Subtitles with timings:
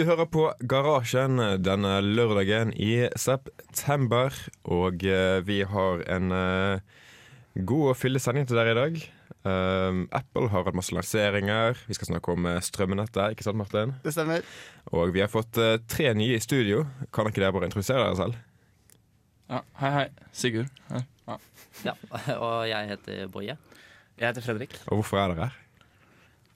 [0.00, 4.32] Du hører på Garasjen denne lørdagen i september.
[4.64, 7.02] Og eh, vi har en eh,
[7.68, 8.94] god og fyldig sending til dere i dag.
[9.44, 11.76] Um, Apple har hatt masse lanseringer.
[11.84, 13.34] Vi skal snakke om eh, strømmenettet.
[13.34, 13.92] Ikke sant, Martin?
[14.00, 14.46] Det stemmer.
[14.88, 15.60] Og vi har fått
[15.92, 16.86] tre nye i studio.
[17.12, 18.38] Kan ikke dere bare introdusere dere selv?
[19.52, 20.06] Ja, hei, hei.
[20.32, 20.72] Sigurd.
[20.88, 21.02] Hei.
[21.28, 21.36] Ja.
[21.90, 21.94] Ja,
[22.46, 23.58] og jeg heter Boje.
[24.16, 24.80] Jeg heter Fredrik.
[24.86, 25.60] Og hvorfor er dere her?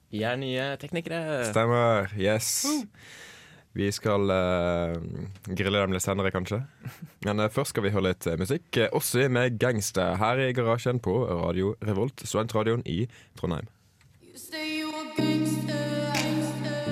[0.09, 1.21] Vi er nye teknikere.
[1.53, 2.09] Stemmer.
[2.17, 2.63] Yes.
[3.75, 4.95] Vi skal uh,
[5.51, 6.61] grille dem litt senere, kanskje.
[7.27, 8.69] Men uh, først skal vi høre litt eh, musikk.
[8.95, 13.03] Også med Gangster her i garasjen på Radio Revolt, studentradioen i
[13.35, 13.67] Trondheim.
[14.23, 15.75] You say you a gangster,
[16.15, 16.85] gangster,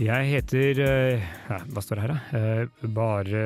[0.00, 2.20] Jeg heter ja, Hva står det her, da?
[2.38, 3.44] Eh, Bare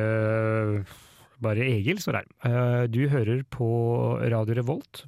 [1.44, 2.28] Bare Egil står her.
[2.48, 3.66] Eh, Du hører på
[4.32, 5.04] Radio Revolt.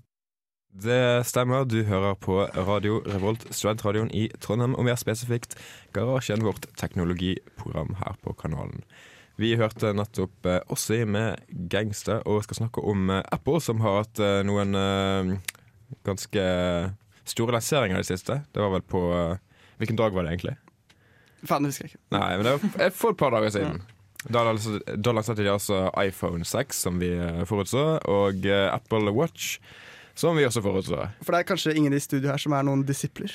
[0.76, 5.54] Det stemmer, du hører på Radio Revolt, studentradioen i Trondheim, og mer spesifikt
[5.96, 8.82] Garasjen, vårt teknologiprogram her på kanalen.
[9.40, 11.40] Vi hørte nettopp eh, Ossi med
[11.72, 14.76] Gangster, og skal snakke om eh, Apple, som har hatt noen
[16.04, 16.44] ganske
[17.26, 18.40] store lanseringer i det siste.
[18.52, 19.02] Det var vel på
[19.76, 20.54] Hvilken dag var det egentlig?
[21.44, 22.04] Faen, det husker jeg ikke.
[22.16, 23.82] Nei, men det var for et par dager siden.
[24.32, 29.58] Da lanserte de altså iPhone 6, som vi eh, forutså, og eh, Apple Watch,
[30.16, 31.06] som vi også forutså.
[31.22, 33.34] For det er kanskje ingen i studio her som er noen disipler.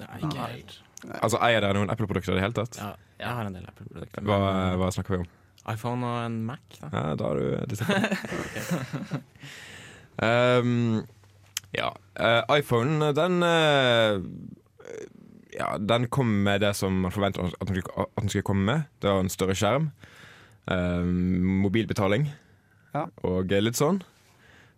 [0.00, 0.78] Nei, ikke helt.
[1.20, 2.78] Altså, Eier dere noen Apple-produkter i det hele tatt?
[2.80, 4.24] Ja, jeg har en del Apple-produkter.
[4.26, 5.32] Hva, eh, hva snakker vi om?
[5.66, 6.60] iPhone og en Mac.
[6.80, 6.90] Da.
[6.92, 8.18] Ja, da har du disiplinert.
[10.22, 11.06] um,
[11.74, 11.90] ja.
[12.20, 14.20] Uh, iPhone, den eh,
[15.56, 18.66] Ja, den kom med det som man forventet at den, skulle, at den skulle komme
[18.68, 18.90] med.
[19.00, 19.90] Det var en større skjerm.
[20.68, 21.04] eh,
[21.62, 22.28] mobilbetaling
[22.94, 23.06] Ja.
[23.22, 24.02] og litt sånn.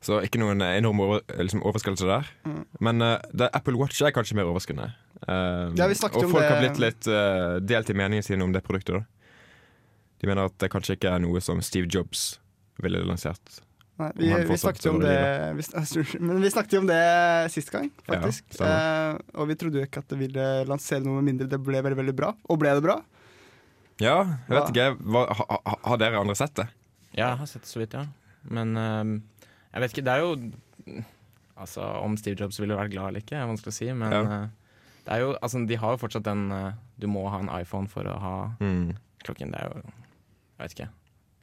[0.00, 2.26] Så ikke noen enorm over, liksom overraskelse der.
[2.46, 2.64] Mm.
[2.86, 4.92] Men uh, det Apple Watch er kanskje mer overraskende.
[5.26, 9.02] Uh, Ja, og folk har blitt litt uh, delt i meningen sine om det produktet.
[9.02, 9.02] da
[10.20, 12.38] De mener at det kanskje ikke er noe som Steve Jobs
[12.78, 13.58] ville lansert.
[13.98, 15.14] Nei, vi, vi snakket jo om det
[15.58, 15.64] vi,
[16.28, 16.98] Men vi snakket jo om det
[17.50, 18.44] sist gang, faktisk.
[18.60, 21.58] Ja, eh, og vi trodde jo ikke at det ville lansere noe med mindre det
[21.66, 22.30] ble veldig veldig bra.
[22.46, 22.98] Og ble det bra?
[23.98, 24.88] Ja, jeg vet ikke.
[25.02, 26.68] Hva, ha, ha- har dere andre sett det?
[27.18, 28.04] Ja, jeg har sett det så vidt, ja.
[28.54, 29.16] Men uh,
[29.74, 31.02] jeg vet ikke, det er jo
[31.58, 33.88] Altså, om Steve Jobs ville vært glad eller ikke, er vanskelig å si.
[33.98, 34.20] Men Ja.
[34.22, 34.76] uh,
[35.08, 37.88] det er jo, altså, de har jo fortsatt den uh, Du må ha en iPhone
[37.90, 38.92] for å ha Mm.
[39.26, 39.50] klokken.
[39.50, 40.88] Det er jo Jeg vet ikke.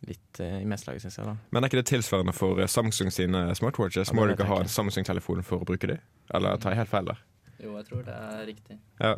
[0.05, 1.35] Litt uh, i mestlaget, syns jeg, da.
[1.49, 4.11] Men er ikke det tilsvarende for eh, Samsung sine smartwatches?
[4.11, 4.69] Ja, Må du ikke ha en.
[4.69, 5.97] Samsung-telefon for å bruke de?
[6.35, 7.23] Eller tar jeg helt feil der?
[7.63, 8.77] Jo, jeg tror det er riktig.
[9.01, 9.15] Ja.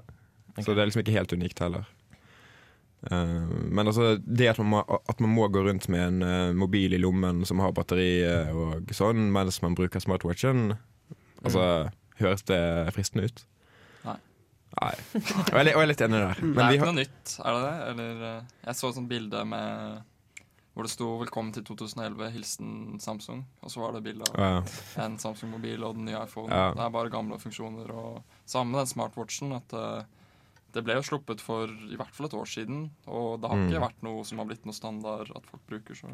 [0.57, 1.89] Så det er liksom ikke helt unikt heller.
[3.11, 6.55] Uh, men altså, det at man, må, at man må gå rundt med en uh,
[6.57, 10.71] mobil i lommen som har batteri uh, og sånn, mens man bruker smartwatchen,
[11.43, 11.67] altså,
[12.21, 12.61] høres det
[12.95, 13.43] fristende ut?
[14.07, 14.17] Nei.
[14.77, 14.93] Nei.
[15.13, 16.39] Og jeg er og jeg er litt enig der.
[16.41, 17.75] det Men er vi ikke har, noe nytt, er det det?
[17.91, 20.05] Eller eh, Jeg så et sånt bilde med
[20.77, 22.29] hvor det sto 'Velkommen til 2011.
[22.35, 23.43] Hilsen Samsung'.
[23.65, 26.53] Og så var det bilde av ja, en Samsung-mobil og den nye iPhone.
[26.53, 26.69] Ja.
[26.77, 27.89] Det er bare gamle funksjoner.
[27.89, 29.55] Og samme med den smartwatchen.
[29.57, 30.03] At uh,
[30.73, 32.91] det ble jo sluppet for i hvert fall et år siden.
[33.07, 33.67] Og det har Mm.
[33.71, 35.95] ikke vært noe som har blitt noe standard at folk bruker.
[35.97, 36.13] Så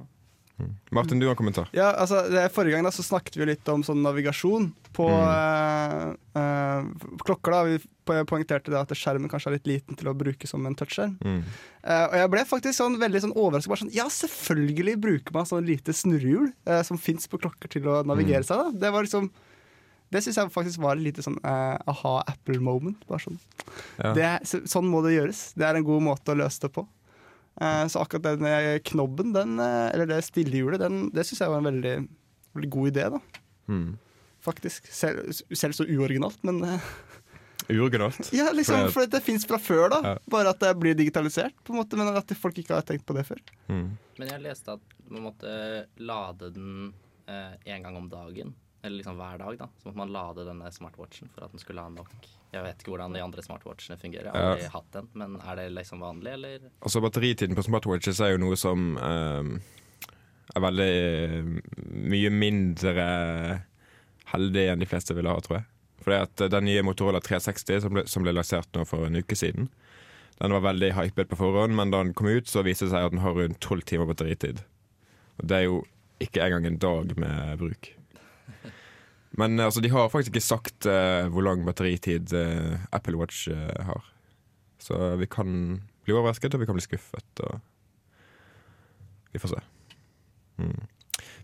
[0.92, 1.68] Martin, du har en kommentar.
[1.74, 6.16] Ja, altså det, Forrige gang da, så snakket vi litt om sånn navigasjon på Mm.
[6.38, 6.84] eh, eh,
[7.26, 7.52] klokker.
[7.52, 7.80] da Vi
[8.28, 11.18] poengterte det at skjermen kanskje er litt liten til å bruke som en touchskjerm.
[11.24, 11.44] Mm.
[11.88, 13.80] Uh, og jeg ble faktisk sånn veldig sånn overrasket.
[13.80, 18.04] Sånn, ja, selvfølgelig bruker man sånn lite snurrehjul uh, som fins på klokker til å
[18.06, 18.48] navigere Mm.
[18.50, 18.58] seg.
[18.58, 19.32] da Det var liksom
[20.12, 23.00] Det syns jeg faktisk var et lite sånn uh, aha Apple-moment.
[23.08, 23.40] Bare sånn
[23.98, 24.14] Ja.
[24.14, 25.54] det, så, Sånn må det gjøres.
[25.56, 26.86] Det er en god måte å løse det på.
[27.62, 31.54] Eh, så akkurat den eh, knobben, den, eh, eller det stillehjulet, den, det syns jeg
[31.54, 31.96] var en veldig,
[32.58, 33.20] veldig god idé, da.
[33.70, 33.90] Mm.
[34.44, 34.90] Faktisk.
[34.92, 36.94] Selv, selv så uoriginalt, men eh,
[37.70, 38.28] Uoriginalt.
[38.36, 40.00] Ja, liksom, For det fins fra før, da.
[40.04, 40.18] Ja.
[40.34, 43.16] Bare at det blir digitalisert, på en måte, men at folk ikke har tenkt på
[43.16, 43.40] det før.
[43.70, 43.94] Mm.
[44.18, 45.54] Men jeg leste at man måtte
[45.96, 46.92] lade den
[47.24, 48.52] én gang om dagen.
[48.84, 49.68] Eller liksom hver dag, da.
[49.80, 52.10] Så måtte man lade denne smartwatchen for at den skulle ha nok
[52.52, 54.28] Jeg vet ikke hvordan de andre smartwatchene fungerer.
[54.28, 55.08] Jeg har aldri hatt den.
[55.22, 56.66] Men er det liksom vanlig, eller?
[56.84, 59.54] Altså Batteritiden på smartwatches er jo noe som eh,
[60.54, 61.54] er veldig eh,
[62.12, 63.08] mye mindre
[64.34, 65.68] heldig enn de fleste ville ha, tror jeg.
[66.04, 69.16] Fordi at eh, Den nye Motorola 360 som ble, som ble lansert nå for en
[69.16, 69.72] uke siden,
[70.42, 73.08] den var veldig hypet på forhånd, men da den kom ut, så viste det seg
[73.08, 74.66] at den har rundt tolv timer batteritid.
[75.40, 75.84] Og Det er jo
[76.24, 77.94] ikke engang en dag med bruk.
[79.40, 83.72] Men altså, de har faktisk ikke sagt uh, hvor lang batteritid uh, Apple Watch uh,
[83.88, 84.10] har.
[84.84, 87.44] Så vi kan bli overrasket, og vi kan bli skuffet.
[87.48, 87.60] Og
[89.34, 89.62] vi får se.
[90.62, 90.84] Mm.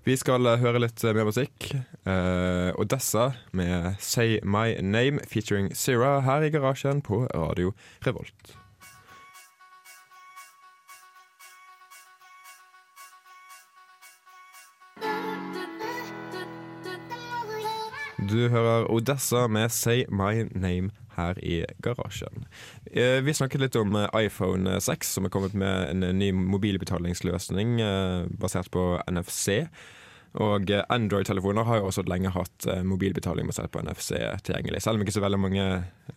[0.08, 1.72] Vi skal eh, høre litt eh, mer musikk.
[2.08, 7.74] Eh, Odessa med 'Say My Name' featuring Zira her i garasjen på Radio
[8.06, 8.56] Revolt.
[18.30, 22.46] Du hører Odessa med 'Say My Name' her i garasjen.
[22.92, 26.32] Eh, Vi snakket litt om eh, iPhone 6, som er kommet med en eh, ny
[26.32, 29.66] mobilbetalingsløsning eh, basert på NFC.
[30.34, 34.14] Og eh, Android-telefoner har jo også lenge hatt eh, mobilbetaling basert på NFC
[34.46, 35.66] tilgjengelig, selv om ikke så veldig mange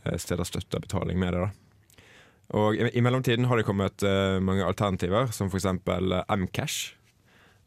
[0.05, 1.47] eh, steder støtter betaling med det.
[1.47, 1.51] da.
[2.53, 5.71] Og i, mellomtiden har det kommet eh, mange alternativer, som f.eks.
[6.29, 6.93] Mcash.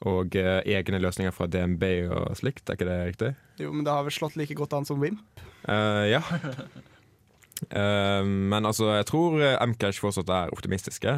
[0.03, 3.29] Og eh, egne løsninger fra DNB og slikt, er ikke det riktig?
[3.61, 5.23] Jo, men det har vel slått like godt an som Wimp.
[5.67, 6.21] Eh, ja.
[7.71, 11.13] Eh, men altså, jeg tror eh, Mcash fortsatt er optimistiske.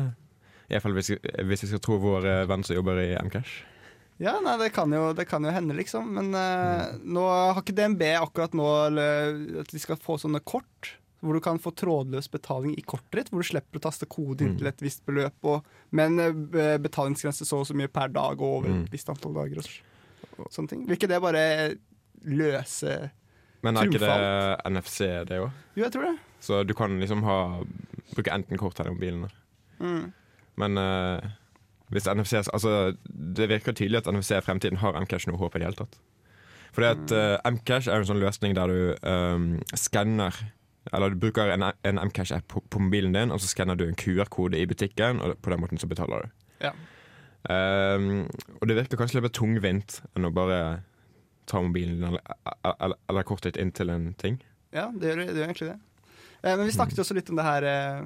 [0.69, 3.63] I hvert fall hvis, hvis vi skal tro vår eh, venn som jobber i Mcash.
[4.21, 6.13] Ja, nei, det kan jo, det kan jo hende, liksom.
[6.13, 10.93] Men eh, nå har ikke DNB akkurat nå at de skal få sånne kort.
[11.21, 14.41] Hvor du kan få trådløs betaling i kortet ditt, hvor du slipper å taste kode
[14.45, 14.57] inn Mm.
[14.59, 15.33] til et visst beløp.
[15.43, 18.83] Og, men eh, betalingsgrense så og så mye per dag og over Mm.
[18.85, 19.65] et visst antall dager.
[20.37, 20.85] Og sånne ting.
[20.85, 21.75] Vil ikke det bare
[22.23, 23.09] løse
[23.63, 25.49] Men er ikke det NFC, det òg?
[25.75, 26.15] Jo, jeg tror det.
[26.39, 27.37] Så du kan liksom ha
[28.13, 29.25] bruke enten kort eller mobilen.
[29.81, 30.11] Mm.
[30.57, 31.21] Men uh,
[31.89, 35.59] hvis NFC Altså, det virker tydelig at NFC i fremtiden har Mcash noe håp i
[35.59, 35.97] det hele tatt.
[36.77, 40.35] Fordi at uh, Mcash er en sånn løsning der du um, skanner
[40.93, 43.95] Eller du bruker en, en Mcash-app på, på mobilen din, og så skanner du en
[43.99, 46.45] QR-kode i butikken, og på den måten så betaler du.
[46.67, 46.71] Ja.
[47.47, 48.25] Um,
[48.59, 50.57] og det virker kanskje litt mer tungvint enn å bare
[51.47, 52.23] ta mobilen eller,
[52.73, 54.39] eller, eller kortet ditt inn til en ting.
[54.75, 55.77] Ja, det gjør, det gjør egentlig det.
[56.43, 58.01] Eh, men vi snakket jo også litt om det her eh,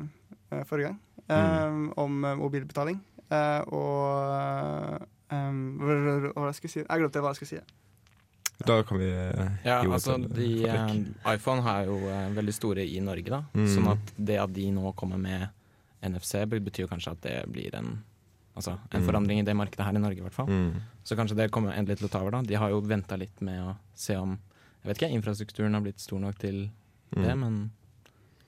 [0.52, 1.00] eh, forrige gang.
[1.26, 3.00] eh, Om eh, mobilbetaling.
[3.32, 5.50] Eh, og eh,
[5.82, 6.84] hva, hva, hva jeg skulle si?
[6.84, 7.64] Jeg glemte hva jeg skulle si.
[8.72, 13.00] Da kan vi eh, Ja, altså de, eh, iPhone har jo eh, veldig store i
[13.04, 13.42] Norge, da.
[13.54, 13.68] Mm.
[13.76, 15.50] Sånn at det at de nå kommer med
[16.02, 18.00] NFC, betyr jo kanskje at det blir en
[18.52, 19.06] Altså en Mm.
[19.08, 20.48] forandring i det markedet her i Norge, i hvert fall.
[20.52, 20.82] Mm.
[21.08, 22.42] Så kanskje det kommer endelig til å ta over, da.
[22.44, 24.34] De har jo venta litt med å se om
[24.84, 26.70] Jeg vet ikke, infrastrukturen har blitt stor nok til
[27.16, 27.24] Mm.
[27.24, 27.72] det, men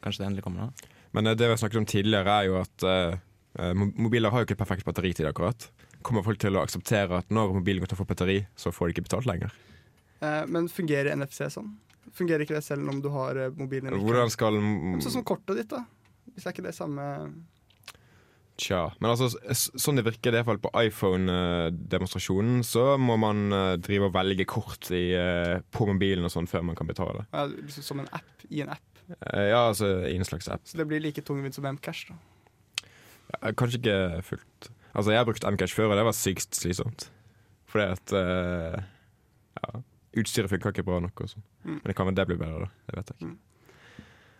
[0.03, 0.87] kanskje det endelig kommer da.
[1.13, 4.57] Men det vi har snakket om tidligere, er jo at eh, mobiler har jo ikke
[4.65, 5.69] perfekt batteritid akkurat.
[6.03, 8.93] Kommer folk til å akseptere at når mobilen går tom for batteri, så får de
[8.99, 9.51] ikke betalt lenger?
[10.23, 11.73] Eh, men fungerer NFC sånn?
[12.13, 14.03] Fungerer ikke det selv om du har eh, mobilen eller?
[14.03, 14.59] Hvordan skal
[15.03, 15.83] Sånn som kortet ditt, da.
[16.33, 17.07] Hvis er ikke det samme
[18.53, 18.83] Tja.
[19.01, 19.31] Men altså,
[19.81, 24.45] sånn det virker i hvert fall på iPhone-demonstrasjonen, så må man eh, drive og velge
[24.45, 25.07] kort i,
[25.73, 27.25] på mobilen og sånn før man kan betale.
[27.33, 28.85] ja, liksom Som en app i en app.
[29.09, 30.61] Ja, altså i en slags app.
[30.69, 32.05] Så det blir like tungvint som Mcash.
[32.11, 32.85] da
[33.33, 33.97] Ja, Kanskje ikke
[34.29, 34.69] fullt.
[34.93, 37.09] Altså, jeg har brukt Mcash før, og det var sykt slitsomt.
[37.73, 38.77] Fordi at uh,
[39.57, 39.81] ja,
[40.19, 41.21] utstyret funka ikke bra nok.
[41.25, 41.43] Og sånn.
[41.65, 41.79] Mm.
[41.79, 42.69] Men det kan vel det bli bedre, da.
[42.89, 43.35] Det vet jeg ikke.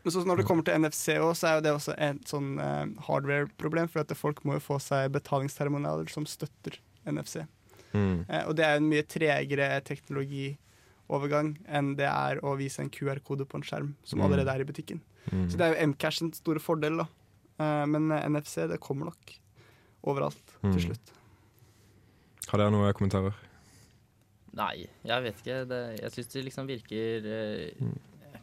[0.04, 2.50] Men så når det kommer til NFC også, så er jo det også et sånn
[2.60, 3.88] eh, hardware-problem.
[3.88, 6.76] For at folk må jo få seg betalingsterminaler som støtter
[7.08, 7.46] NFC.
[7.94, 8.26] Mm.
[8.28, 13.46] Eh, og det er en mye tregere teknologiovergang enn det er å vise en QR-kode
[13.48, 14.26] på en skjerm som Mm.
[14.28, 15.00] allerede er i butikken.
[15.32, 15.48] Mm.
[15.50, 17.08] Så det er jo Mcashens store fordel, da.
[17.64, 19.38] Eh, men NFC det kommer nok
[20.04, 21.14] overalt til slutt.
[22.50, 23.34] Har dere noen kommentarer?
[24.54, 25.60] Nei, jeg vet ikke.
[25.68, 27.96] Det, jeg syns det liksom virker eh, Mm.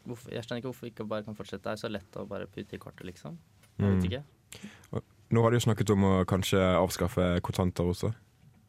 [0.06, 1.62] hvorfor, Jeg skjønner ikke hvorfor vi ikke bare kan fortsette.
[1.62, 3.38] Det er så lett å bare putte i kortet, liksom.
[3.78, 4.00] Jeg Mm.
[4.00, 5.02] vet ikke.
[5.30, 8.12] Nå har de jo snakket om å kanskje avskaffe kontanter også.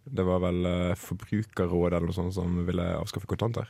[0.05, 3.67] Det var vel eh, Forbrukerrådet eller noe sånt som ville avskaffe kontanter.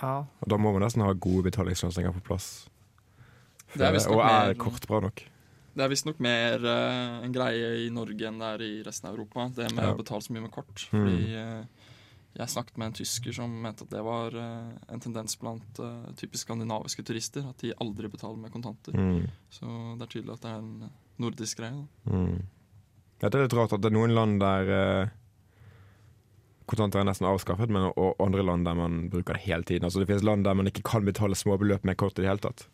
[0.00, 0.26] Ja.
[0.42, 2.68] Og da må man nesten ha gode betalingsløsninger på plass.
[3.74, 5.22] Det er og er mer- kort bra nok?
[5.76, 9.14] Det er visstnok mer uh, en greie i Norge enn det er i resten av
[9.14, 9.48] Europa.
[9.54, 9.92] Det med Ja.
[9.94, 10.74] å betale så mye med kort.
[10.92, 10.98] Mm.
[10.98, 11.64] Fordi eh,
[12.38, 16.10] jeg snakket med en tysker som mente at det var eh, en tendens blant eh,
[16.20, 17.46] typisk skandinaviske turister.
[17.50, 18.94] At de aldri betaler med kontanter.
[18.94, 19.26] Mm.
[19.50, 19.66] Så
[19.98, 21.74] det er tydelig at det er en nordisk greie.
[21.74, 22.14] Da.
[22.14, 22.36] Mm.
[23.20, 25.16] Ja, det er litt rart at det er noen land der eh,
[26.70, 29.88] kontanter er nesten avskaffet, men og andre land der man bruker det hele tiden.
[29.88, 32.46] Altså Det finnes land der man ikke kan betale småbeløp med kort i det hele
[32.46, 32.68] tatt.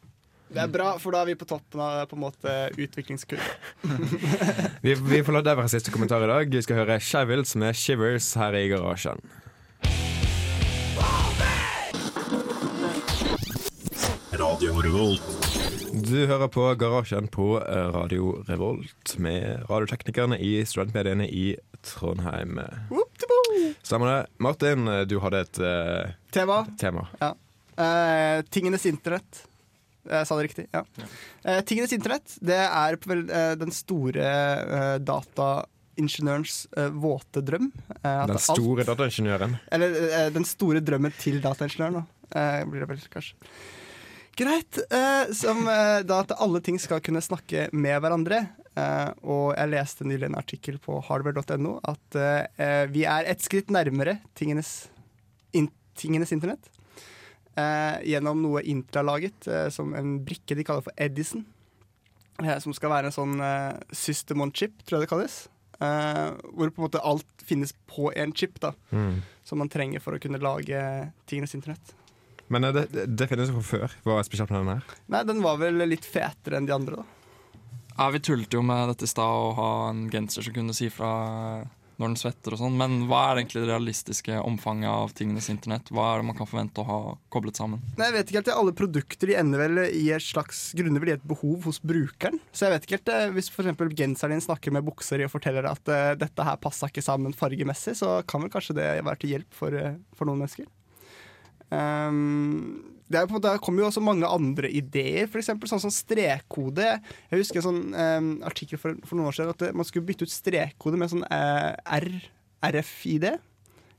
[0.47, 4.05] Det er bra, for da er vi på toppen av på en måte utviklingskurven.
[4.85, 6.53] Vi, vi får la det være siste kommentar i dag.
[6.53, 9.19] Vi skal høre Shavils med 'Shivers' her i garasjen.
[14.37, 21.55] Du hører på Garasjen på eh, Radio Revolt med radioteknikerne i studentmediene i
[21.87, 22.59] Trondheim.
[23.81, 24.19] Stemmer det.
[24.45, 27.07] Martin, eh, du hadde et uh, Tema tema.
[27.25, 29.41] eh, Tingenes internett.
[30.05, 30.83] Jeg sa det riktig, ja.
[31.47, 33.25] Uh, tingenes internett det er på vel,
[33.63, 34.27] den store
[34.69, 36.59] uh, dataingeniørens
[37.01, 37.71] våte drøm.
[38.05, 39.57] Den alt- store dataingeniøren.
[39.73, 42.05] Eller den store drømmen til dataingeniøren, da.
[42.37, 43.37] Eh, blir det vel kanskje.
[44.37, 44.79] Greit.
[44.93, 48.43] eh, som eh, da at alle ting skal kunne snakke med hverandre.
[48.77, 53.71] Eh, og jeg leste nylig en artikkel på hardware.no at eh, vi er et skritt
[53.73, 54.91] nærmere tingenes,
[55.57, 56.69] in, tingenes internett.
[57.57, 61.47] Eh, gjennom noe Intra laget, eh, som en brikke de kaller for Edison.
[62.61, 63.39] Som skal være en sånn
[63.97, 65.37] system on chip, tror jeg det kalles.
[65.81, 68.59] Hvor på en måte alt finnes på en chip.
[68.61, 69.23] da Mm.
[69.43, 70.77] som man trenger for å kunne lage
[71.27, 71.95] tingenes internett.
[72.53, 73.97] Men eh, det, det, det finnes jo fra før.
[74.07, 74.99] Hva er spesielt med den her?
[75.13, 77.07] Nei, den var vel litt fetere enn de andre, da.
[77.97, 80.91] Ja, Vi tullet jo med dette i stad, å ha en genser som kunne si
[80.93, 81.11] fra
[81.97, 82.77] når den svetter og sånn.
[82.79, 85.91] Men hva er egentlig det realistiske omfanget av tingenes internett?
[85.95, 86.99] Hva er det man kan forvente å ha
[87.33, 87.83] koblet sammen?
[87.97, 91.15] Nei, jeg vet ikke helt, Alle produkter de ender vel i et slags grunner vel
[91.15, 92.41] i et behov hos brukeren.
[92.53, 95.33] Så jeg vet ikke helt, eh, Hvis eksempel genseren din snakker med bukser i og
[95.33, 98.91] forteller deg at uh, dette her passa ikke sammen fargemessig, så kan vel kanskje det
[99.01, 100.69] være til hjelp for, uh, for noen mennesker.
[101.75, 105.51] Ehm, det, er på en måte, det kommer jo også mange andre ideer, f.eks.
[105.71, 106.89] sånn som strekkode.
[107.31, 110.07] Jeg husker en sånn um, artikkel for, for noen år siden at det, man skulle
[110.09, 112.11] bytte ut strekkode med sånn uh, R,
[112.77, 113.31] RFID.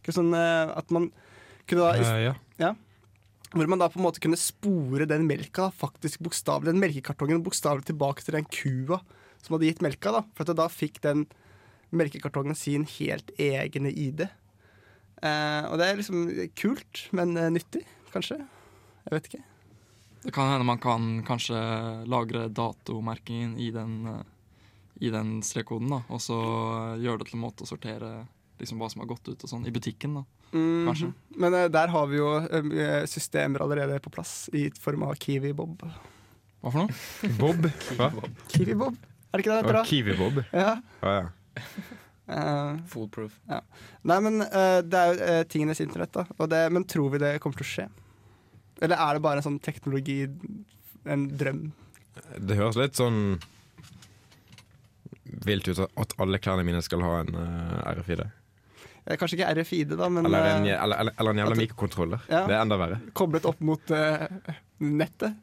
[0.02, 1.10] Ikke Sånn, uh, at man
[1.68, 2.74] kunne da Eh, ja.
[3.52, 7.90] hvor man da på en måte kunne spore den melka faktisk bokstavelig, den melkekartongen bokstavelig
[7.90, 9.02] tilbake til den kua
[9.44, 10.16] som hadde gitt melka.
[10.16, 11.28] da For at da fikk den
[11.96, 14.28] melkekartongen sin helt egne ID.
[15.22, 16.26] Eh, og det er liksom
[16.58, 17.84] kult, men eh, nyttig,
[18.14, 18.38] kanskje.
[19.08, 19.44] Jeg vet ikke.
[20.28, 21.58] Det kan hende man kan kanskje
[22.10, 24.24] lagre datomerkingen i den, eh,
[25.08, 26.02] i den strekkoden, da.
[26.14, 26.38] Og så
[27.02, 28.12] gjøre det til en måte å sortere
[28.62, 30.20] liksom hva som har gått ut og sånn, i butikken.
[30.22, 30.26] da.
[30.54, 31.12] Mm Kanskje.
[31.36, 32.30] Men eh, der har vi jo
[33.10, 35.82] systemer allerede på plass i form av Kiwi-bob.
[36.62, 37.34] Hva for noe?
[37.38, 37.68] Bob?
[38.54, 39.78] Kiwi-bob, er det ikke det det heter?
[39.78, 39.86] Da?
[39.90, 40.44] Kiwi-bob?
[40.54, 40.72] Ja.
[41.02, 41.64] Ah, ja.
[42.28, 43.38] Eh, Foolproof.
[43.48, 46.26] Nei, men uh, det er jo uh, tingenes internett, da.
[46.38, 47.88] Og det, men tror vi det kommer til å skje?
[48.84, 50.24] Eller er det bare en sånn teknologi,
[51.08, 51.70] en drøm?
[52.38, 53.38] Det høres litt sånn
[55.48, 58.26] vilt ut at alle klærne mine skal ha en uh, RFID.
[59.08, 62.24] Eh, Kanskje ikke RFID, da, men Eller en, eh, eller, eller, en jævla mikrokontroller.
[62.28, 62.44] Ja.
[62.48, 63.00] Det er enda verre.
[63.14, 64.28] koblet opp mot eh,
[64.84, 65.38] nettet.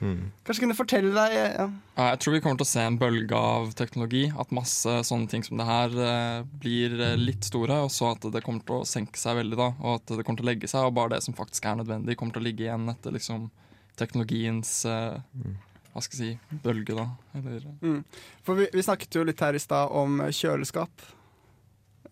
[0.00, 0.28] Mm.
[0.44, 1.66] Kanskje kunne fortelle deg ja.
[1.96, 4.26] Ja, Jeg tror vi kommer til å se en bølge av teknologi.
[4.36, 8.26] At masse sånne ting som det her eh, blir eh, litt store, og så at
[8.34, 9.58] det kommer til å senke seg veldig.
[9.60, 11.80] da Og at det kommer til å legge seg, og bare det som faktisk er
[11.80, 13.48] nødvendig, kommer til å ligge igjen etter liksom
[13.96, 15.44] teknologiens eh,
[15.94, 17.08] Hva skal jeg si bølge, da.
[17.38, 18.00] Eller mm.
[18.44, 21.06] For vi, vi snakket jo litt her i stad om kjøleskap.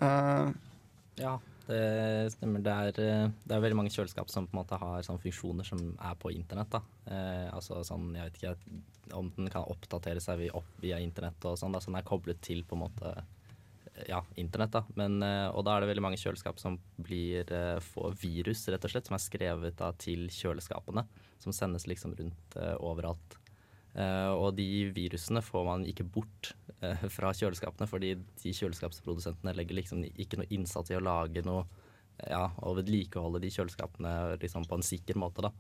[0.00, 0.54] Uh,
[1.14, 1.36] Ja,
[1.66, 2.62] det stemmer.
[2.64, 5.66] Det er, eh, det er veldig mange kjøleskap som på en måte har sånne funksjoner
[5.66, 6.76] som er på internett.
[7.06, 11.58] Eh, altså sånn, jeg vet ikke om den kan oppdatere seg via, via internett og
[11.60, 14.72] sånn, da, så den er koblet til på en måte eh, ja, internett.
[14.76, 14.84] da.
[14.98, 17.48] Men, eh, og da er det veldig mange kjøleskap som blir,
[17.92, 21.06] får virus, rett og slett, som er skrevet da, til kjøleskapene.
[21.44, 23.36] Som sendes liksom rundt overalt.
[23.94, 26.50] Eh, og de virusene får man ikke bort
[26.82, 31.62] eh, fra kjøleskapene, fordi de kjøleskapsprodusentene legger liksom ikke noe innsats i å lage noe
[32.18, 35.46] ja, og vedlikeholde de kjøleskapene liksom på en sikker måte.
[35.46, 35.52] da.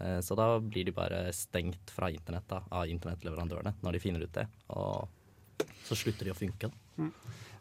[0.00, 4.24] Eh, så da blir de bare stengt fra internett da, av internettleverandørene når de finner
[4.24, 4.48] ut det.
[4.72, 6.72] Og så slutter de å funke.
[6.72, 7.08] da.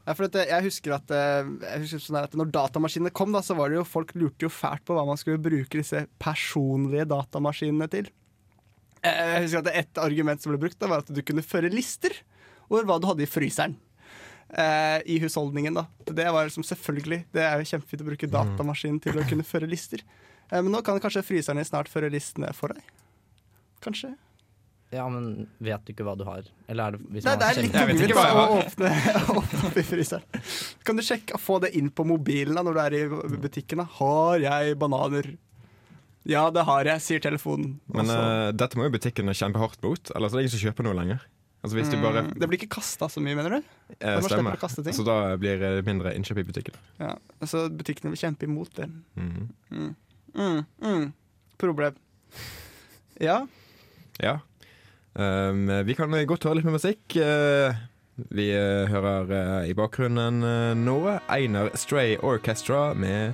[0.05, 3.59] Ja, for eh, jeg husker at, jeg husker sånn at når datamaskinene kom, da, så
[3.59, 7.91] var det jo folk lurte jo fælt på hva man skulle bruke disse personlige datamaskinene
[7.91, 8.15] til.
[9.05, 11.69] Eh, Jeg husker at Et argument som ble brukt, da, var at du kunne føre
[11.73, 12.15] lister
[12.69, 13.75] over hva du hadde i fryseren.
[14.55, 15.85] Eh, I husholdningen, da.
[16.05, 19.69] Det var liksom selvfølgelig Det er jo kjempefint å bruke datamaskinen til å kunne føre
[19.69, 20.03] lister.
[20.51, 22.83] Eh, men nå kan kanskje fryseren din snart føre listene for deg.
[23.85, 24.13] Kanskje.
[24.93, 26.45] Ja, men vet du ikke hva du har?
[26.69, 28.91] Eller er det hvis Nei, det er litt tungvint å åpne,
[29.41, 30.43] åpne opp i fryseren.
[30.85, 33.81] Kan du sjekke, få det inn på mobilen da, når du er i butikken?
[33.81, 33.87] Da?
[33.97, 35.31] Har jeg bananer?
[36.25, 37.75] Ja, det har jeg, sier telefonen.
[37.93, 40.87] Men uh, dette må jo butikkene kjempe hardt mot, ellers er det ingen som kjøper
[40.87, 41.25] noe lenger.
[41.65, 43.63] Altså bare Mm, det blir ikke kasta så mye, mener du?
[43.99, 44.53] eh, stemmer.
[44.59, 44.93] Så altså.
[44.93, 46.75] Så da blir det mindre innkjøp i butikken.
[46.99, 48.85] Ja, Så butikkene vil kjempe imot det.
[49.17, 49.49] Mhm.
[49.71, 49.95] Mm.
[50.35, 51.13] Mm, mm.
[51.57, 51.95] Problem.
[53.19, 53.47] Ja.
[54.21, 54.39] Ja.
[55.15, 57.01] Um, vi kan godt høre litt med musikk.
[57.17, 57.73] Uh,
[58.29, 60.43] vi uh, hører uh, i bakgrunnen
[60.85, 60.97] nå
[61.29, 63.33] Einar Stray Orchestra med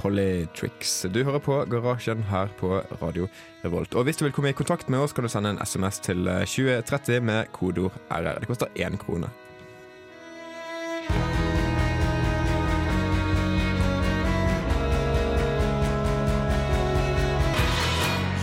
[0.00, 1.02] Polytricks.
[1.12, 3.28] Du hører på Garasjen her på Radio
[3.64, 3.94] Revolt.
[3.94, 6.24] Og hvis du vil komme i kontakt med oss, kan du sende en SMS til
[6.28, 8.40] eh, 2030 med kodeord RR.
[8.40, 9.28] Det koster én krone.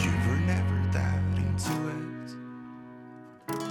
[0.03, 2.29] You were never that into it.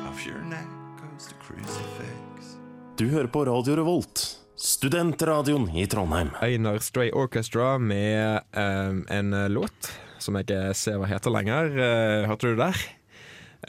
[0.09, 0.69] Off your neck
[1.01, 2.57] goes the crucifix.
[2.99, 4.36] Du hører på Radio Revolt,
[4.77, 6.29] studentradioen i Trondheim.
[6.45, 9.89] Einar Stray Orchestra med um, en eh, låt
[10.21, 11.71] som jeg ikke ser hva heter lenger.
[11.73, 12.83] Uh, hørte du det der?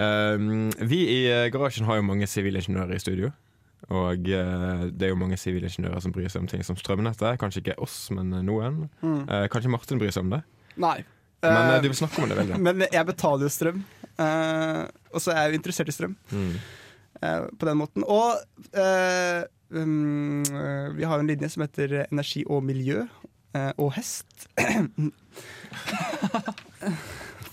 [0.04, 3.32] Um, vi i eh, garasjen har jo mange sivilingeniører i studio.
[3.88, 7.40] Og uh, det er jo mange sivilingeniører som bryr seg om ting som strømnettet.
[7.40, 8.84] Kanskje ikke oss, men eh, noen.
[9.00, 9.22] Mm.
[9.32, 10.42] Uh, kanskje Martin bryr seg om det.
[10.76, 10.98] Nei.
[11.46, 12.58] Men eh, Eh, du vil snakke om det, veldig.
[12.68, 13.84] Men jeg betaler jo strøm,
[14.20, 14.80] eh,
[15.14, 16.56] og så er jeg jo interessert i strøm Mm.
[17.22, 18.04] eh, på den måten.
[18.10, 18.42] Og
[18.74, 23.04] eh, um, eh, vi har en linje som heter energi og miljø
[23.56, 24.48] uh, og hest.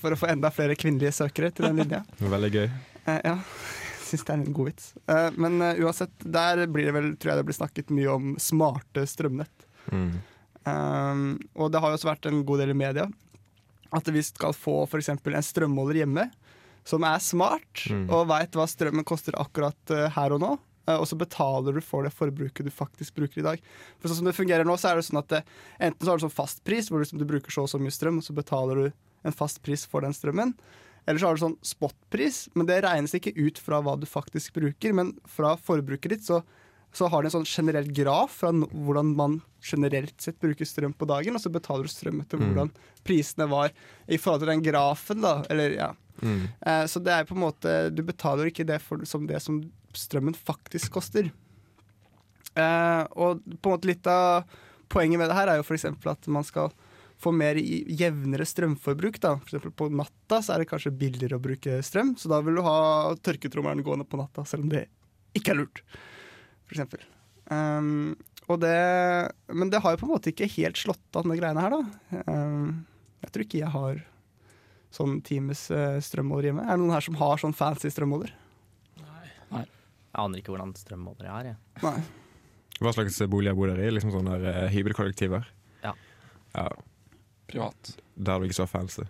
[0.03, 2.03] For å få enda flere kvinnelige søkere til den linja.
[2.21, 2.67] Veldig gøy.
[3.07, 3.35] Uh, ja,
[4.05, 4.91] syns det er en god vits.
[5.09, 9.07] Uh, men uansett, der blir det vel, tror jeg det blir snakket mye om smarte
[9.09, 9.69] strømnett.
[9.93, 10.11] Mm.
[10.65, 11.27] Um,
[11.61, 13.05] og det har jo også vært en god del i media
[13.95, 15.11] at vi skal få f.eks.
[15.13, 16.25] en strømmåler hjemme
[16.89, 18.07] som er smart Mm.
[18.09, 20.51] og veit hva strømmen koster akkurat her og nå.
[20.87, 23.63] Eh, og så betaler du for det forbruket du faktisk bruker i dag.
[23.99, 25.43] For sånn som det fungerer nå, så er det sånn at det,
[25.81, 27.81] enten så har du sånn fast pris, hvor du, liksom, du bruker så og så
[27.83, 28.91] mye strøm, og så betaler du
[29.25, 30.53] en fast pris for den strømmen.
[31.07, 34.55] Eller så har du sånn spotpris, men det regnes ikke ut fra hva du faktisk
[34.57, 34.95] bruker.
[34.97, 36.39] Men fra forbruket ditt så,
[36.97, 41.09] så har det en sånn generell graf fra hvordan man generelt sett bruker strøm på
[41.09, 42.47] dagen, og så betaler du strøm etter Mm.
[42.53, 42.73] hvordan
[43.05, 43.73] prisene var
[44.09, 45.43] i forhold til den grafen, da.
[45.53, 45.91] Eller, ja.
[46.25, 46.45] Mm.
[46.67, 49.61] Eh, så det er på en måte Du betaler ikke det for, som det som
[49.95, 51.29] strømmen faktisk koster.
[52.55, 54.49] Eh, og på en måte litt av
[54.93, 55.87] poenget med det her er jo f.eks.
[55.91, 56.73] at man skal
[57.21, 59.21] få mer jevnere strømforbruk.
[59.23, 59.37] da.
[59.41, 62.59] For eksempel på natta så er det kanskje billigere å bruke strøm, så da vil
[62.59, 64.87] du ha tørketrommelen gående på natta, selv om det
[65.39, 65.83] ikke er lurt.
[66.67, 67.05] For eksempel.
[67.51, 68.15] Um,
[68.61, 68.75] det,
[69.53, 72.25] men det har jo på en måte ikke helt slått an, de greiene her, da.
[72.29, 72.85] Um,
[73.25, 74.03] jeg tror ikke jeg har
[74.95, 76.65] sånn times eh, strømmåler hjemme.
[76.67, 78.33] Er det noen her som har sånn fancy strømmåler?
[79.03, 81.51] Nei Jeg aner ikke hvordan strømmåler jeg har.
[81.51, 81.83] Jeg.
[81.83, 81.99] Nei.
[82.83, 83.93] Hva slags boliger bor dere i?
[83.95, 85.47] Liksom sånne eh, hybelkollektiver?
[85.85, 85.95] Ja.
[86.55, 86.69] ja.
[87.51, 87.95] Privat.
[88.15, 89.07] Der er du ikke så fancy.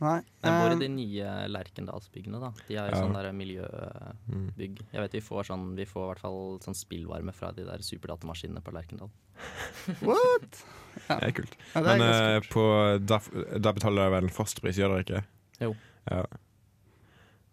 [0.00, 0.20] Nei.
[0.44, 2.52] Jeg bor i de nye Lerkendalsbyggene, da.
[2.68, 3.02] De har jo Ja.
[3.02, 4.82] sånn der miljøbygg.
[4.92, 7.78] Jeg vet vi får sånn Vi får i hvert fall sånn spillvarme fra de der
[7.82, 9.10] superdatamaskinene på Lerkendal.
[10.06, 10.62] What?
[11.08, 11.56] Det er kult.
[11.74, 12.62] Ja, det er Men eh, på,
[13.06, 13.18] Da
[13.58, 15.24] der betaler dere vel en fastpris, gjør dere ikke?
[15.60, 15.74] Jo.
[16.10, 16.22] Ja.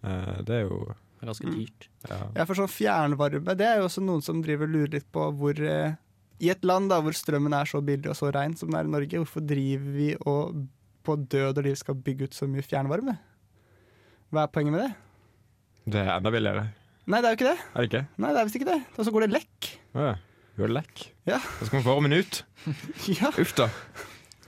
[0.05, 0.79] Eh, det er jo
[1.15, 1.55] Det er ganske Mm.
[1.57, 1.87] dyrt.
[2.09, 2.27] ja.
[2.35, 5.31] Ja, for sånn fjernvarme, det er jo også noen som driver og lurer litt på
[5.33, 5.95] hvor eh,
[6.41, 8.83] I et land da, hvor strømmen er så billig og så rein som det er
[8.83, 10.67] i Norge, hvorfor driver vi og
[11.05, 13.17] på død og liv skal bygge ut så mye fjernvarme?
[14.33, 14.91] Hva er poenget med det?
[15.93, 16.65] Det er enda billigere,
[17.05, 17.59] Nei, det er jo ikke det.
[17.61, 17.99] er det ikke?
[18.17, 18.79] Nei, det er visst ikke det.
[18.97, 19.67] Og så går det lekk.
[19.93, 20.13] Å ja.
[20.57, 21.03] går det lekk?
[21.29, 21.37] Ja.
[21.37, 22.39] Da skal man få varmen ut.
[23.19, 23.29] Ja.
[23.29, 23.67] Uff da.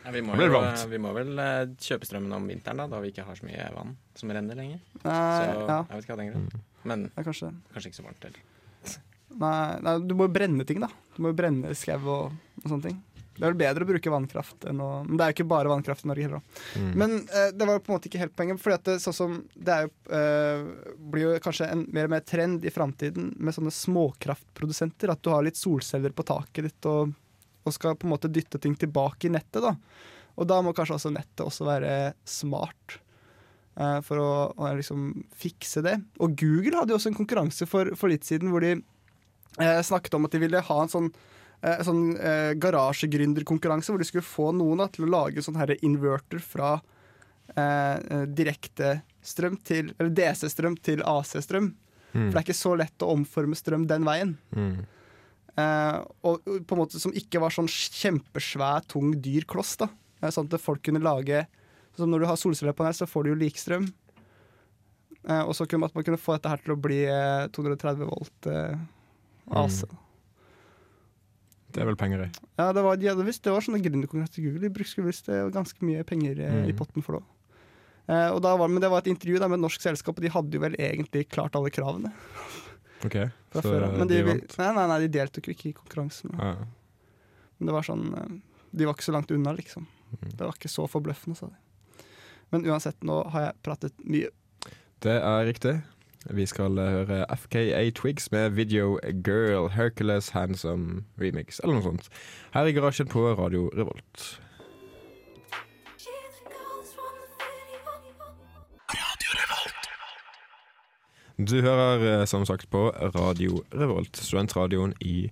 [0.01, 3.11] Ja, vi, må jo, vi må vel eh, kjøpe strømmen om vinteren, da, da vi
[3.11, 4.79] ikke har så mye vann som renner lenger.
[5.03, 6.61] Nei, Så ja, jeg vet ikke hva det er.
[6.87, 8.41] Men det er kanskje kanskje ikke så varmt heller.
[9.37, 10.89] Nei, nei, du må jo brenne ting, da.
[11.13, 12.97] Du må jo brenne skau og, og sånne ting.
[13.37, 15.69] Det er vel bedre å bruke vannkraft enn å Men det er jo ikke bare
[15.71, 16.63] vannkraft i Norge heller.
[16.73, 16.89] Mm.
[16.97, 18.61] Men eh, det var på en måte ikke helt poenget.
[18.63, 20.65] For det, sånn som, det jo, eh,
[21.13, 25.13] blir jo kanskje en mer og mer trend i framtiden med sånne småkraftprodusenter.
[25.13, 27.13] At du har litt solceller på taket ditt og,
[27.63, 29.61] og skal på en måte dytte ting tilbake i nettet.
[29.63, 29.75] da.
[30.37, 31.93] Og da må kanskje også nettet også være
[32.29, 32.99] smart.
[33.77, 35.97] eh, for å, å liksom fikse det.
[36.21, 40.17] Og Google hadde jo også en konkurranse for, for litt siden hvor de eh, snakket
[40.17, 41.11] om at de ville ha en sånn
[41.61, 45.75] eh, sånn eh, garasjegründerkonkurranse hvor de skulle få noen da, til å lage sånn her
[45.81, 46.77] inverter fra
[47.55, 51.73] eh, eh, direkte strøm til Eller DC-strøm til AC-strøm.
[52.13, 52.27] Mm.
[52.27, 54.37] For det er ikke så lett å omforme strøm den veien.
[54.55, 54.85] Mm.
[55.57, 55.97] Eh,
[56.29, 59.75] og på en måte som ikke var sånn kjempesvær, tung, dyr kloss.
[59.81, 59.89] da
[60.21, 61.45] Eh, Sånn at folk kunne lage
[61.93, 63.87] Sånn som Når du har solcellepanel, så får du jo likstrøm.
[65.27, 68.05] Eh, og så kunne man, man kunne få dette her til å bli eh, 230
[68.05, 68.75] volt eh,
[69.49, 69.79] AC.
[71.77, 72.27] Det er vel penger i.
[72.57, 74.63] Ja, det var, ja, visst, det var sånne gründerkonkurranser til Google.
[74.65, 76.63] De brukte visst eh, ganske mye penger mm.
[76.71, 77.25] i potten for det.
[78.07, 80.25] Eh, og da var, men det var et intervju da, med et norsk selskap, og
[80.25, 82.09] de hadde jo vel egentlig klart alle kravene.
[83.05, 83.19] OK,
[83.53, 83.75] så.
[83.93, 84.57] Men de de, vant.
[84.57, 86.33] nei, nei, nei, de deltok jo ikke i konkurransen.
[86.33, 86.55] Ja.
[87.57, 88.33] Men det var sånn eh,
[88.73, 89.85] De var ikke så langt unna, liksom.
[90.15, 90.31] Mm.
[90.31, 92.07] Det var ikke så forbløffende, sa de.
[92.55, 94.31] Men uansett, nå har jeg pratet mye.
[95.03, 95.75] Det er riktig.
[96.29, 102.09] Vi skal eh, høre FKA Twigs med Video Girl Hercules Handsome Remix, eller noe sånt.
[102.53, 104.41] Her i garasjen på Radio Revolt.
[111.37, 115.29] Du hører eh, som sagt på Radio Revolt, studentradioen i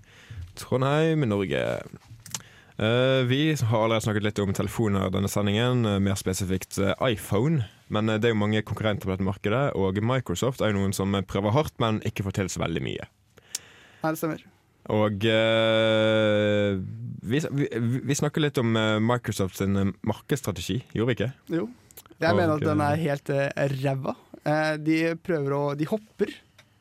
[0.56, 1.64] Trondheim, Norge.
[2.78, 7.66] Eh, vi har allerede snakket litt om telefoner denne sendingen, mer spesifikt iPhone.
[7.94, 10.96] Men eh, det er jo mange konkurrenter på dette markedet, og Microsoft er jo noen
[10.96, 13.08] som prøver hardt, men ikke får til så veldig mye.
[14.02, 14.44] Nei, det stemmer.
[14.94, 16.76] Og uh,
[17.26, 17.68] vi, vi,
[18.06, 21.32] vi snakker litt om Microsofts eh, markedsstrategi, gjorde vi ikke?
[21.58, 21.70] Jo.
[22.22, 24.14] Jeg mener at den er helt uh, ræva.
[24.46, 26.36] Uh, de prøver å De hopper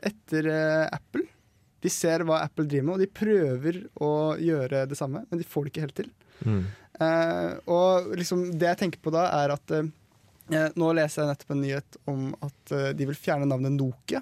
[0.04, 0.50] etter
[0.92, 1.24] Apple.
[1.80, 5.46] De ser hva Apple driver med, og de prøver å gjøre det samme, men de
[5.48, 6.10] får det ikke helt til.
[7.02, 9.74] Eh, og liksom det jeg tenker på da, er at
[10.50, 14.20] Nå leser jeg nettopp en nyhet om at eh, de vil fjerne navnet Nokia.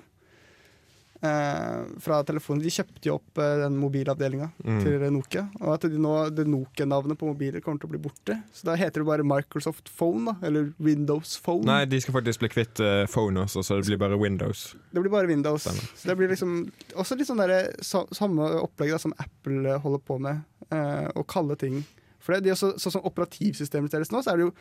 [1.23, 2.63] eh, fra telefonen.
[2.65, 4.81] De kjøpte jo opp eh, den mobilavdelinga Mm.
[4.83, 5.45] til Nokia.
[5.61, 8.37] Og at de nå, det Nokia-navnet på mobiler kommer til å bli borte.
[8.55, 10.35] Så da heter det bare Microsoft Phone, da.
[10.47, 11.65] Eller Windows Phone.
[11.67, 14.75] Nei, de skal faktisk bli kvitt uh, phone også, så det blir bare Windows.
[14.93, 15.63] Det blir bare Windows.
[15.67, 15.91] Stemmer.
[15.99, 16.57] Så det blir liksom
[16.99, 21.07] også litt sånn derre så, samme opplegg da, som Apple eh, holder på med, eh,
[21.19, 21.83] å kalle ting
[22.23, 24.53] For det, de også, sånn som operativsystemet deres nå, så er det jo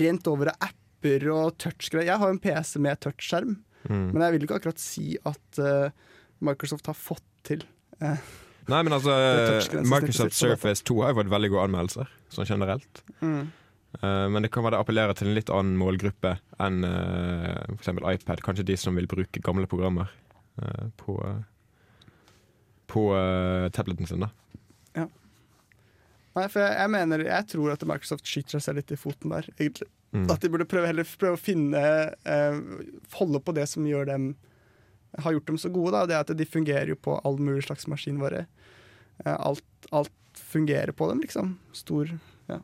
[0.00, 2.08] rent over av apper og touchgreier.
[2.10, 3.56] Jeg har en PC med touchskjerm,
[3.86, 4.08] Mm.
[4.12, 5.90] men jeg vil ikke akkurat si at uh,
[6.42, 7.60] Microsoft har fått til
[8.02, 8.16] uh,
[8.66, 9.12] Nei, men altså
[9.52, 10.34] touchgrensesnittet Microsoft.
[10.34, 13.02] Surface 2 har jo fått veldig gode anmeldelser, sånn generelt.
[13.20, 13.44] mm.
[14.02, 17.92] Uh, men det kan være det appellerer til en litt annen målgruppe enn uh, f.eks.
[17.94, 18.42] iPad.
[18.44, 20.10] Kanskje de som vil bruke gamle programmer
[20.60, 21.14] uh, på,
[22.92, 24.20] på eh, tableten sin.
[24.26, 24.32] da
[24.98, 25.06] Ja.
[26.36, 29.48] Nei, for jeg, jeg mener Jeg tror at Microsoft skyter seg litt i foten der,
[29.56, 29.88] egentlig.
[30.16, 30.26] Mm.
[30.32, 31.80] At de burde prøve, heller prøve å finne
[32.24, 32.60] eh,
[33.18, 34.30] Holde på det som gjør dem
[35.18, 35.92] har gjort dem så gode.
[35.96, 36.06] Da.
[36.06, 38.46] Det er at de fungerer jo på all mulig slags maskinvare.
[39.24, 41.56] Eh, alt, alt fungerer på dem, liksom.
[41.72, 42.10] Stor
[42.46, 42.60] ja.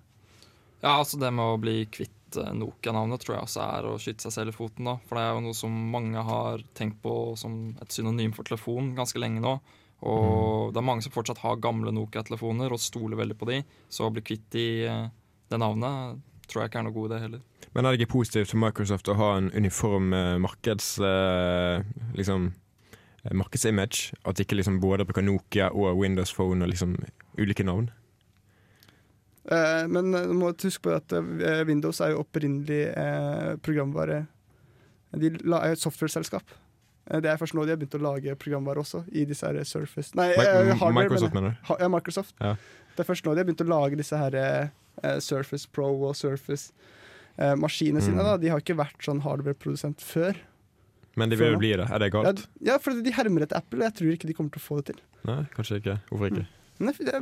[0.81, 4.27] Ja, altså det med å bli kvitt eh, Nokia-navnet tror jeg også er å skyte
[4.27, 4.88] seg selv i foten.
[4.88, 4.99] da.
[5.07, 8.93] For det er jo noe som mange har tenkt på som et synonym for telefon
[8.99, 9.57] ganske lenge nå.
[10.03, 13.62] Og det er mange som fortsatt har gamle Nokia-telefoner og stoler veldig på de.
[13.93, 15.09] Så å bli kvitt de, eh,
[15.49, 16.21] det navnet
[16.53, 17.41] tror jeg ikke er noe god idé heller.
[17.75, 20.91] Men er det ikke positivt for Microsoft å ha en uniform eh, markeds...
[21.01, 21.83] eh,
[22.19, 22.51] liksom
[23.25, 24.12] eh, markedsimage?
[24.29, 26.95] At de ikke liksom både bruker Nokia og Windows Phone og liksom
[27.41, 27.88] ulike navn?
[29.51, 34.21] Eh, men du må huske på at eh, Windows er jo opprinnelig eh, programvare
[35.19, 36.45] De la- er et software-selskap.
[37.11, 39.59] Eh, Det er først nå de har begynt å lage programvare også, i disse her
[39.67, 41.75] Surface Nei, Mi- eh, hardware, Microsoft, mener du?
[41.81, 42.37] ja, Microsoft.
[42.41, 42.55] Ja.
[42.93, 44.69] Det er først nå de har begynt å lage disse her eh,
[45.21, 48.07] Surface Pro og Surface-maskinene Mm.
[48.07, 48.23] sine.
[48.23, 50.37] da De har ikke vært sånn hardware-produsent før.
[51.17, 51.91] Men de vil jo bli det.
[51.91, 52.47] Er det galt?
[52.63, 54.77] ja, for de hermer etter Apple, og jeg tror ikke de kommer til å få
[54.83, 55.03] det til.
[55.29, 55.99] Nei, kanskje ikke.
[56.11, 56.47] Hvorfor ikke?
[56.83, 57.13] Nei, for det,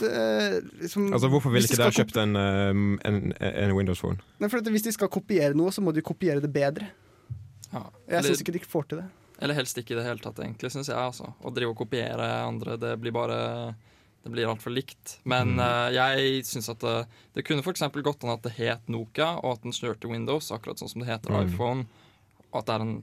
[0.00, 4.18] det, liksom, Altså, Hvorfor ville de ikke dere kjøpt en, eh, en, en Windows Phone?
[4.40, 6.88] Nei, for Hvis de skal kopiere noe, så må de kopiere det bedre.
[7.72, 7.84] Ja.
[8.08, 9.06] Jeg syns ikke de får til det.
[9.38, 10.96] Eller helst ikke i det hele tatt, egentlig, syns jeg.
[10.96, 11.34] altså.
[11.44, 13.74] Å drive og kopiere andre, det blir bare
[14.26, 15.20] Det blir altfor likt.
[15.24, 15.60] Men Mm.
[15.62, 16.94] uh, jeg syns at det,
[17.36, 17.84] det kunne f.eks.
[18.02, 21.08] gått an at det het Nokia, og at den kjørte Windows, akkurat sånn som det
[21.12, 21.46] heter Mm.
[21.46, 21.86] iPhone.
[22.50, 22.96] Og at det er en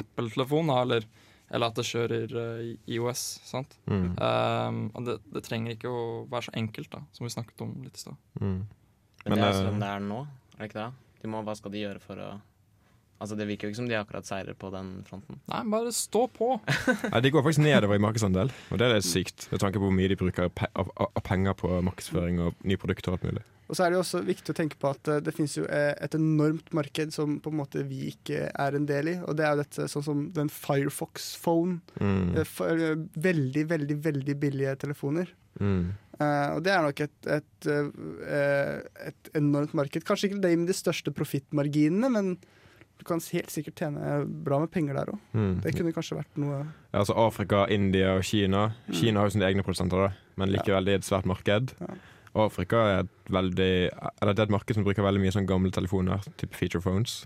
[0.00, 1.04] Apple-telefon, da, eller,
[1.50, 3.24] eller at det kjører uh, IOS.
[3.44, 3.76] sant?
[3.90, 4.16] Mm.
[4.16, 7.76] Um, og det, det trenger ikke å være så enkelt, da, som vi snakket om
[7.84, 8.16] litt i stad.
[8.40, 8.60] Mm.
[8.64, 8.66] Men,
[9.26, 10.20] Men, det er eh, sånn det er nå,
[10.56, 10.92] er det ikke det?
[11.20, 12.30] De må, hva skal de gjøre for å
[13.20, 15.38] Altså Det virker jo ikke som de akkurat seirer på den fronten.
[15.52, 16.54] Nei, bare stå på!
[17.12, 19.48] Nei, De går faktisk nedover i markedsandel, og det er sykt.
[19.52, 20.92] Med tanke på hvor mye de bruker av,
[21.26, 23.46] penger på markedsføring og nye produkter og alt mulig.
[23.70, 25.62] Og så er det jo også viktig å tenke på at eh, det finnes jo
[25.70, 29.16] eh, et enormt marked som på en måte vi ikke er en del i.
[29.22, 31.78] Og det er jo dette sånn som den Firefox Phone.
[32.02, 32.40] Mm.
[32.40, 32.96] Eh,
[33.28, 35.30] veldig, veldig, veldig billige telefoner.
[35.60, 35.92] Mm.
[36.20, 40.04] Uh, og det er nok et, et, eh, et enormt marked.
[40.04, 42.34] Kanskje ikke det med de største profittmarginene, men
[43.00, 45.20] du kan helt sikkert tjene bra med penger der òg.
[45.32, 45.54] Mm.
[45.64, 48.66] Det kunne kanskje vært noe Ja, altså Afrika, India og Kina.
[48.86, 48.94] Mm.
[48.98, 51.72] Kina har jo sine egne produsenter, da, men likevel det er et svært marked.
[51.80, 51.94] Ja.
[52.44, 55.72] Afrika er et veldig Eller det er et marked som bruker veldig mye sånn gamle
[55.74, 57.22] telefoner, type feature phones.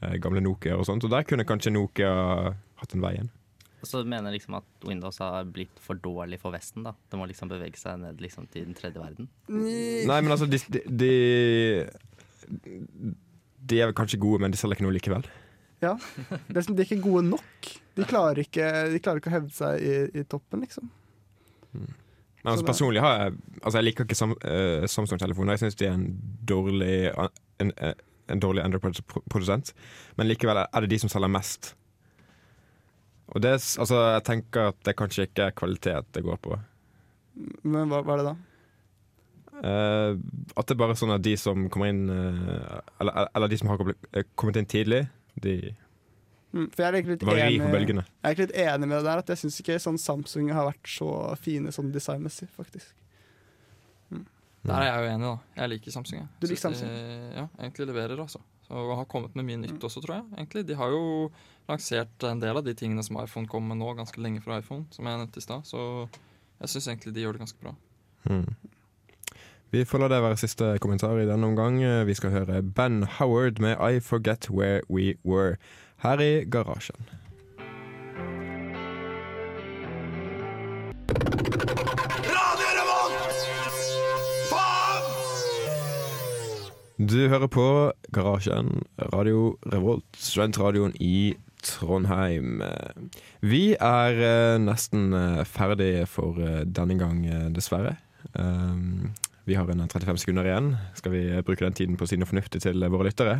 [0.00, 1.04] Eh, gamle Nokia og sånt.
[1.04, 2.10] Og der kunne kanskje Nokia
[2.80, 3.30] hatt en vei inn.
[3.78, 6.82] Og så mener jeg liksom at Windows har blitt for dårlig for Vesten.
[6.82, 9.28] da Det må liksom bevege seg ned liksom til den tredje verden.
[9.48, 11.12] Nei, men altså, de, de, de
[13.68, 15.28] De er vel kanskje gode, men de selger ikke noe likevel.
[15.82, 15.94] Ja.
[16.48, 17.70] Det er, som, de er ikke gode nok.
[17.98, 20.90] De klarer ikke, de klarer ikke å hevde seg i, i toppen, liksom.
[21.72, 25.56] Men altså, personlig har jeg Altså, jeg liker ikke Sam, uh, Samsung-telefoner.
[25.56, 26.06] Jeg syns de er en
[26.48, 27.10] dårlig
[27.60, 27.94] En, eh,
[28.30, 29.72] en dårlig Android-produsent.
[30.16, 31.72] Men likevel er det de som selger mest.
[33.34, 36.58] Og det, altså, jeg tenker at det kanskje ikke er kvalitet det går på.
[37.64, 38.36] Men hva, hva er det da?
[39.64, 40.16] Eh,
[40.56, 43.68] at det er bare sånn at de som kommer inn uh, eller, eller de som
[43.68, 44.24] har kommet- eh,
[44.62, 45.08] inn tidlig,
[45.40, 45.74] de
[46.48, 48.02] Mm, For jeg er litt var ri enig, på bølgene.
[48.08, 49.18] jeg er egentlig litt enig med det der.
[49.18, 52.94] At jeg syns ikke sånn Samsung har vært så fine sånn designmessig, faktisk.
[54.64, 55.60] Der er jeg jo enig, da.
[55.60, 56.18] Jeg liker Samsung.
[56.22, 56.28] Jeg.
[56.40, 56.88] Du liker Samsung?
[56.88, 58.40] De, ja, egentlig leverer, altså.
[58.68, 60.24] Og har kommet med mye nytt også, tror jeg.
[60.36, 60.64] egentlig.
[60.68, 61.30] De har jo
[61.68, 64.86] lansert en del av de tingene som iPhone kom med nå, ganske lenge fra iPhone,
[64.90, 65.68] som jeg nevnte i stad.
[65.68, 66.08] Så
[66.58, 67.72] Jeg syns egentlig de gjør det ganske bra.
[68.28, 68.48] Mm.
[69.70, 71.82] Vi får la det være siste kommentar i denne omgang.
[72.08, 75.56] Vi skal høre Ben Howard med I Forget Where We Were
[76.02, 77.08] her i garasjen.
[86.98, 88.82] Du hører på Garasjen,
[89.14, 92.62] Radio Revolt, studentradioen i Trondheim.
[93.40, 97.22] Vi er eh, nesten eh, ferdig for eh, denne gang,
[97.54, 97.94] dessverre.
[99.48, 100.74] Vi har en 35 sekunder igjen.
[100.98, 103.38] Skal vi eh, bruke den tiden på å si noe fornuftig til eh, våre lyttere?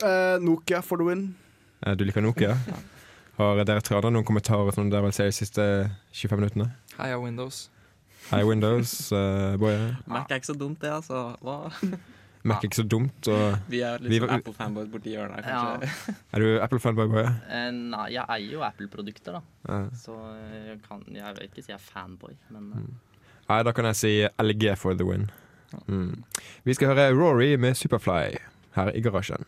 [0.00, 1.26] Eh, Nokia for the win.
[1.84, 2.54] Eh, Du liker Nokia?
[3.36, 5.66] Har dere tre andre noen kommentarer som dere vil se de siste
[6.16, 6.70] 25 minuttene?
[6.96, 7.66] Heia Windows.
[8.30, 8.94] Hei, Windows.
[9.12, 9.76] Uh, boy.
[10.08, 11.20] Mac er ikke så dumt, det, altså.
[11.44, 11.58] Hva?
[12.48, 13.28] Mac er ikke så dumt.
[13.32, 16.16] Og Vi er litt sånn Apple-fanboys borti hjørnet her, kanskje.
[16.32, 17.28] er du Apple-fanboy, Boje?
[17.44, 19.44] Uh, nei, jeg eier jo Apple-produkter, da.
[19.68, 19.86] Uh.
[20.00, 20.16] Så
[20.64, 22.90] jeg, kan, jeg vil ikke si jeg er fanboy, men eh,
[23.50, 25.26] Nei, da kan jeg si LG for the win.
[25.90, 26.22] Mm.
[26.64, 28.36] Vi skal høre Rory med Superfly
[28.76, 29.42] her i garasjen.